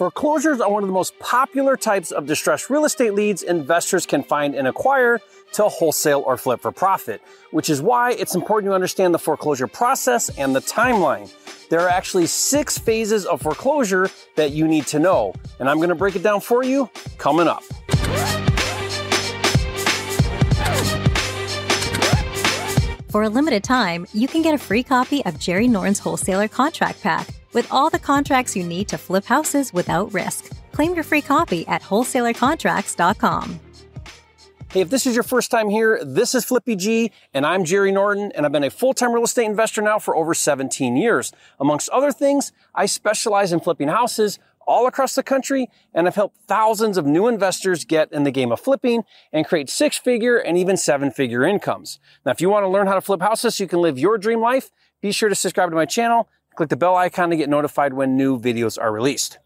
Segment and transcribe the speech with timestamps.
[0.00, 4.22] Foreclosures are one of the most popular types of distressed real estate leads investors can
[4.22, 5.20] find and acquire
[5.52, 9.66] to wholesale or flip for profit, which is why it's important to understand the foreclosure
[9.66, 11.30] process and the timeline.
[11.68, 15.90] There are actually six phases of foreclosure that you need to know, and I'm going
[15.90, 16.88] to break it down for you
[17.18, 17.62] coming up.
[23.10, 27.02] For a limited time, you can get a free copy of Jerry Norton's Wholesaler Contract
[27.02, 30.52] Pack with all the contracts you need to flip houses without risk.
[30.72, 33.60] Claim your free copy at wholesalercontracts.com.
[34.72, 37.90] Hey, if this is your first time here, this is Flippy G, and I'm Jerry
[37.90, 41.32] Norton, and I've been a full-time real estate investor now for over 17 years.
[41.58, 44.38] Amongst other things, I specialize in flipping houses
[44.68, 48.52] all across the country, and I've helped thousands of new investors get in the game
[48.52, 51.98] of flipping and create six-figure and even seven-figure incomes.
[52.24, 54.18] Now, if you want to learn how to flip houses so you can live your
[54.18, 57.48] dream life, be sure to subscribe to my channel Click the bell icon to get
[57.48, 59.38] notified when new videos are released.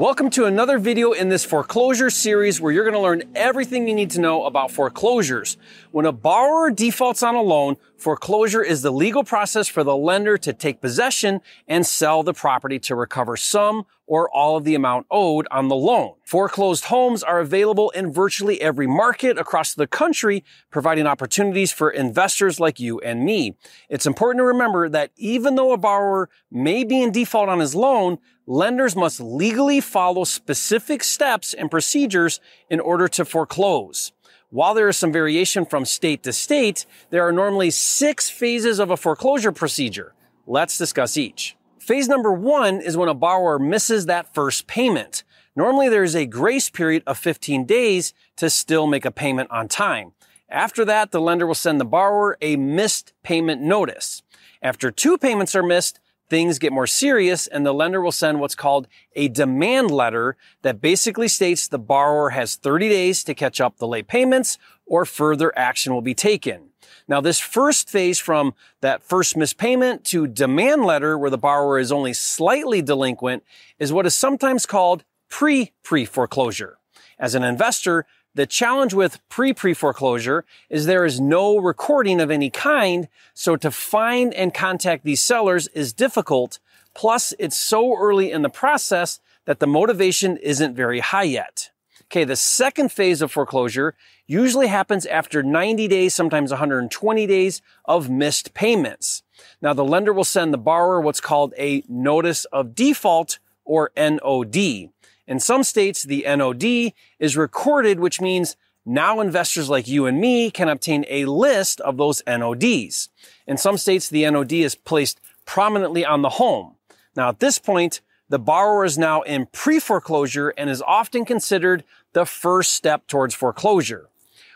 [0.00, 3.94] Welcome to another video in this foreclosure series where you're going to learn everything you
[3.94, 5.58] need to know about foreclosures.
[5.90, 10.38] When a borrower defaults on a loan, foreclosure is the legal process for the lender
[10.38, 15.06] to take possession and sell the property to recover some or all of the amount
[15.08, 16.14] owed on the loan.
[16.24, 22.58] Foreclosed homes are available in virtually every market across the country, providing opportunities for investors
[22.58, 23.54] like you and me.
[23.88, 27.76] It's important to remember that even though a borrower may be in default on his
[27.76, 28.18] loan,
[28.50, 34.10] lenders must legally follow specific steps and procedures in order to foreclose.
[34.50, 38.90] While there is some variation from state to state, there are normally six phases of
[38.90, 40.14] a foreclosure procedure.
[40.48, 41.56] Let's discuss each.
[41.78, 45.22] Phase number one is when a borrower misses that first payment.
[45.54, 50.10] Normally there's a grace period of 15 days to still make a payment on time.
[50.48, 54.22] After that, the lender will send the borrower a missed payment notice.
[54.60, 56.00] After two payments are missed,
[56.30, 60.80] things get more serious and the lender will send what's called a demand letter that
[60.80, 65.52] basically states the borrower has 30 days to catch up the late payments or further
[65.58, 66.70] action will be taken.
[67.06, 71.78] Now, this first phase from that first missed payment to demand letter where the borrower
[71.78, 73.42] is only slightly delinquent
[73.78, 76.78] is what is sometimes called pre-pre foreclosure.
[77.18, 82.48] As an investor, the challenge with pre-pre foreclosure is there is no recording of any
[82.48, 86.60] kind, so to find and contact these sellers is difficult.
[86.94, 91.70] Plus, it's so early in the process that the motivation isn't very high yet.
[92.04, 93.94] Okay, the second phase of foreclosure
[94.26, 99.22] usually happens after 90 days, sometimes 120 days of missed payments.
[99.62, 104.90] Now, the lender will send the borrower what's called a notice of default or NOD.
[105.30, 110.50] In some states, the NOD is recorded, which means now investors like you and me
[110.50, 113.10] can obtain a list of those NODs.
[113.46, 116.74] In some states, the NOD is placed prominently on the home.
[117.14, 122.26] Now, at this point, the borrower is now in pre-foreclosure and is often considered the
[122.26, 124.08] first step towards foreclosure.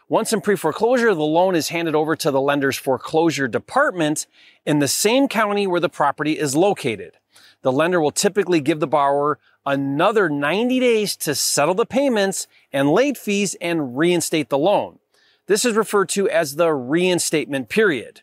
[0.09, 4.27] Once in pre-foreclosure, the loan is handed over to the lender's foreclosure department
[4.67, 7.13] in the same county where the property is located.
[7.63, 12.91] The lender will typically give the borrower another 90 days to settle the payments and
[12.91, 14.99] late fees and reinstate the loan.
[15.47, 18.23] This is referred to as the reinstatement period.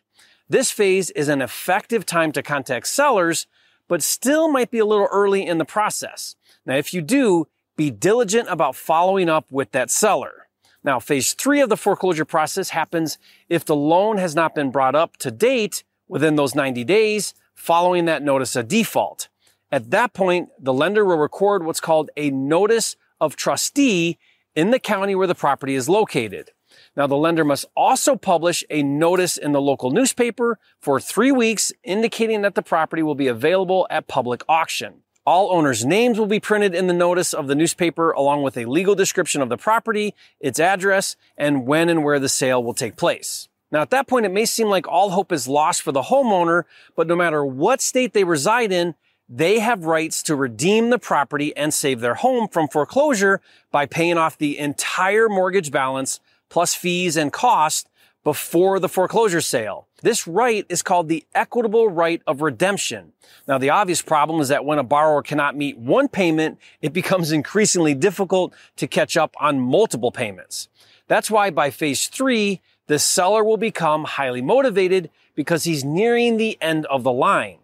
[0.49, 3.47] This phase is an effective time to contact sellers
[3.91, 6.37] but still might be a little early in the process.
[6.65, 10.47] Now, if you do, be diligent about following up with that seller.
[10.81, 13.17] Now, phase three of the foreclosure process happens
[13.49, 18.05] if the loan has not been brought up to date within those 90 days following
[18.05, 19.27] that notice of default.
[19.71, 24.17] At that point, the lender will record what's called a notice of trustee
[24.53, 26.51] in the county where the property is located.
[26.95, 31.71] Now, the lender must also publish a notice in the local newspaper for three weeks
[31.83, 35.03] indicating that the property will be available at public auction.
[35.25, 38.65] All owners' names will be printed in the notice of the newspaper along with a
[38.65, 42.97] legal description of the property, its address, and when and where the sale will take
[42.97, 43.47] place.
[43.71, 46.63] Now, at that point, it may seem like all hope is lost for the homeowner,
[46.95, 48.95] but no matter what state they reside in,
[49.33, 53.39] they have rights to redeem the property and save their home from foreclosure
[53.71, 56.19] by paying off the entire mortgage balance
[56.49, 57.87] plus fees and cost
[58.25, 59.87] before the foreclosure sale.
[60.01, 63.13] This right is called the equitable right of redemption.
[63.47, 67.31] Now, the obvious problem is that when a borrower cannot meet one payment, it becomes
[67.31, 70.67] increasingly difficult to catch up on multiple payments.
[71.07, 76.57] That's why by phase three, the seller will become highly motivated because he's nearing the
[76.61, 77.60] end of the line.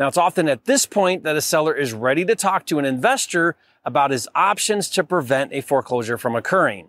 [0.00, 2.86] Now, it's often at this point that a seller is ready to talk to an
[2.86, 3.54] investor
[3.84, 6.88] about his options to prevent a foreclosure from occurring.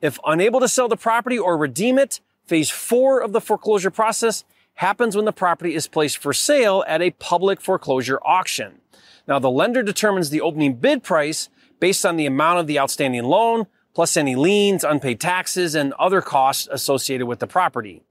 [0.00, 4.42] If unable to sell the property or redeem it, phase four of the foreclosure process
[4.74, 8.80] happens when the property is placed for sale at a public foreclosure auction.
[9.28, 13.22] Now, the lender determines the opening bid price based on the amount of the outstanding
[13.22, 18.02] loan, plus any liens, unpaid taxes, and other costs associated with the property.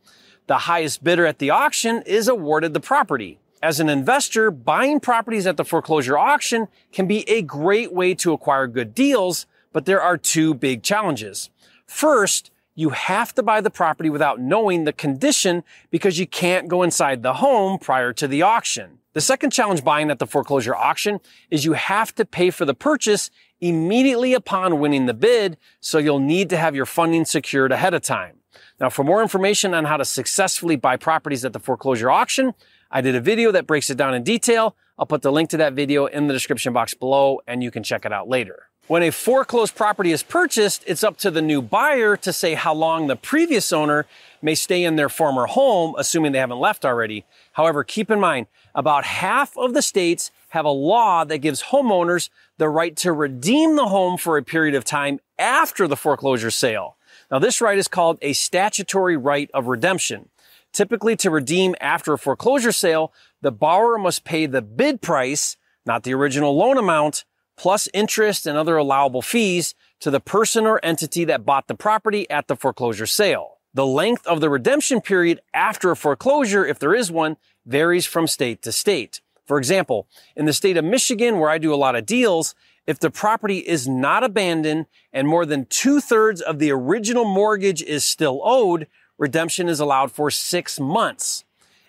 [0.46, 3.42] The highest bidder at the auction is awarded the property.
[3.62, 8.32] As an investor, buying properties at the foreclosure auction can be a great way to
[8.32, 11.50] acquire good deals, but there are two big challenges.
[11.88, 16.84] First, you have to buy the property without knowing the condition because you can't go
[16.84, 19.00] inside the home prior to the auction.
[19.14, 21.20] The second challenge buying at the foreclosure auction
[21.50, 26.20] is you have to pay for the purchase immediately upon winning the bid, so you'll
[26.20, 28.36] need to have your funding secured ahead of time.
[28.80, 32.54] Now, for more information on how to successfully buy properties at the foreclosure auction,
[32.90, 34.76] I did a video that breaks it down in detail.
[34.98, 37.84] I'll put the link to that video in the description box below and you can
[37.84, 38.68] check it out later.
[38.88, 42.74] When a foreclosed property is purchased, it's up to the new buyer to say how
[42.74, 44.06] long the previous owner
[44.42, 47.26] may stay in their former home, assuming they haven't left already.
[47.52, 52.30] However, keep in mind, about half of the states have a law that gives homeowners
[52.58, 56.96] the right to redeem the home for a period of time after the foreclosure sale.
[57.30, 60.30] Now, this right is called a statutory right of redemption.
[60.78, 65.58] Typically, to redeem after a foreclosure sale, the borrower must pay the bid price,
[65.88, 67.26] not the original loan amount,
[67.58, 72.30] plus interest and other allowable fees to the person or entity that bought the property
[72.30, 73.58] at the foreclosure sale.
[73.74, 78.28] The length of the redemption period after a foreclosure, if there is one, varies from
[78.28, 79.20] state to state.
[79.48, 82.54] For example, in the state of Michigan, where I do a lot of deals,
[82.86, 87.82] if the property is not abandoned and more than two thirds of the original mortgage
[87.82, 88.86] is still owed,
[89.18, 91.44] redemption is allowed for six months.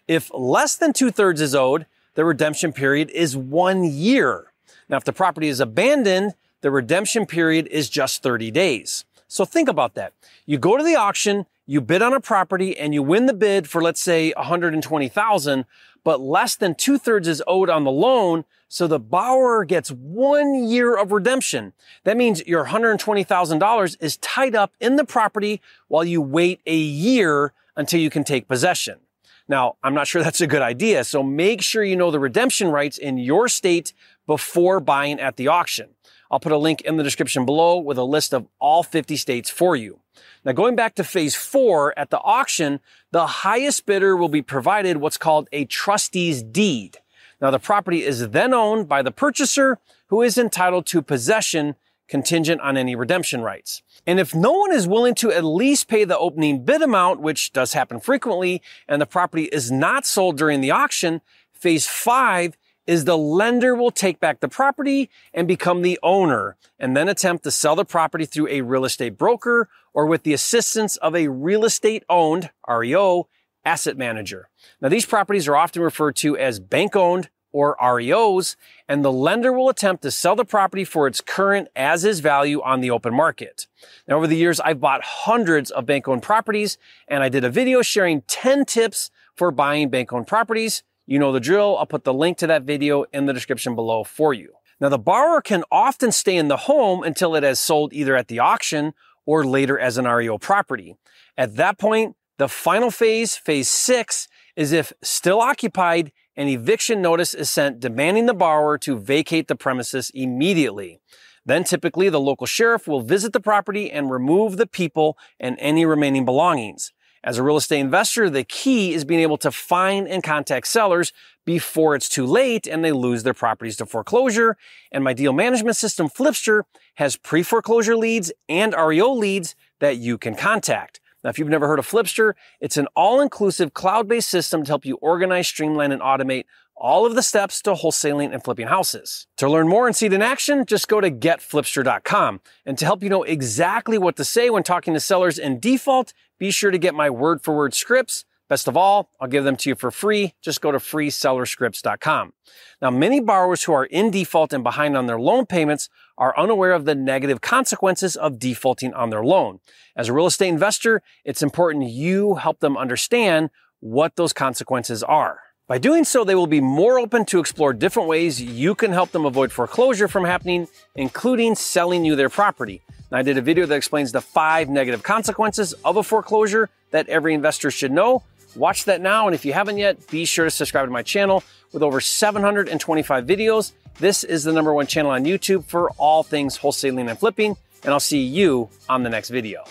[0.07, 4.53] If less than two thirds is owed, the redemption period is one year.
[4.89, 9.05] Now, if the property is abandoned, the redemption period is just 30 days.
[9.29, 10.15] So think about that.
[10.47, 13.69] You go to the auction, you bid on a property and you win the bid
[13.69, 15.65] for, let's say, 120,000,
[16.09, 18.47] but less than two thirds is owed on the loan.
[18.69, 21.75] So the borrower gets one year of redemption.
[22.05, 27.53] That means your $120,000 is tied up in the property while you wait a year
[27.77, 29.01] until you can take possession.
[29.49, 31.05] Now, I'm not sure that's a good idea.
[31.05, 33.93] So make sure you know the redemption rights in your state
[34.27, 35.91] before buying at the auction.
[36.31, 39.51] I'll put a link in the description below with a list of all 50 states
[39.51, 40.01] for you.
[40.45, 42.81] Now, going back to phase four at the auction,
[43.13, 46.99] the highest bidder will be provided what's called a trustee's deed.
[47.41, 49.79] Now, the property is then owned by the purchaser
[50.09, 51.77] who is entitled to possession
[52.09, 53.83] contingent on any redemption rights.
[54.07, 57.53] And if no one is willing to at least pay the opening bid amount, which
[57.53, 61.21] does happen frequently, and the property is not sold during the auction,
[61.53, 62.57] phase five
[62.89, 67.45] is the lender will take back the property and become the owner and then attempt
[67.45, 71.29] to sell the property through a real estate broker or with the assistance of a
[71.29, 73.29] real estate owned REO
[73.63, 74.49] asset manager.
[74.81, 78.57] Now these properties are often referred to as bank owned or REOs
[78.89, 82.63] and the lender will attempt to sell the property for its current as is value
[82.63, 83.67] on the open market.
[84.07, 87.51] Now over the years, I've bought hundreds of bank owned properties and I did a
[87.51, 90.83] video sharing 10 tips for buying bank owned properties.
[91.11, 91.79] You know the drill.
[91.79, 94.53] I'll put the link to that video in the description below for you.
[94.79, 98.29] Now, the borrower can often stay in the home until it has sold either at
[98.29, 98.93] the auction
[99.25, 100.97] or later as an REO property.
[101.35, 107.33] At that point, the final phase, phase six, is if still occupied, an eviction notice
[107.33, 111.01] is sent demanding the borrower to vacate the premises immediately.
[111.47, 115.87] Then typically the local sheriff will visit the property and remove the people and any
[115.87, 116.93] remaining belongings.
[117.25, 121.13] As a real estate investor, the key is being able to find and contact sellers
[121.45, 124.57] before it's too late and they lose their properties to foreclosure.
[124.93, 126.63] And my deal management system, Flipster,
[126.95, 131.01] has pre-foreclosure leads and REO leads that you can contact.
[131.25, 134.97] Now, if you've never heard of Flipster, it's an all-inclusive cloud-based system to help you
[134.97, 136.45] organize, streamline, and automate
[136.81, 139.27] all of the steps to wholesaling and flipping houses.
[139.39, 142.41] To learn more and see it in action, just go to getflipster.com.
[142.65, 146.13] And to help you know exactly what to say when talking to sellers in default,
[146.39, 148.25] be sure to get my word for word scripts.
[148.49, 150.35] Best of all, I'll give them to you for free.
[150.41, 152.33] Just go to freesellerscripts.com.
[152.81, 156.73] Now, many borrowers who are in default and behind on their loan payments are unaware
[156.73, 159.61] of the negative consequences of defaulting on their loan.
[159.95, 165.41] As a real estate investor, it's important you help them understand what those consequences are.
[165.69, 169.11] By doing so, they will be more open to explore different ways you can help
[169.11, 172.81] them avoid foreclosure from happening, including selling you their property.
[173.13, 177.35] I did a video that explains the five negative consequences of a foreclosure that every
[177.35, 178.23] investor should know.
[178.57, 179.27] Watch that now.
[179.27, 183.27] And if you haven't yet, be sure to subscribe to my channel with over 725
[183.27, 183.73] videos.
[183.99, 187.57] This is the number one channel on YouTube for all things wholesaling and flipping.
[187.85, 189.65] And I'll see you on the next video.